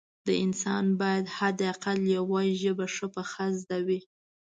د 0.27 0.29
انسان 0.45 0.85
باید 1.01 1.25
حد 1.37 1.59
اقل 1.73 1.99
یوه 2.17 2.41
ژبه 2.61 2.85
ښه 2.95 3.07
پخه 3.15 3.45
زده 3.59 3.79
وي 3.87 3.99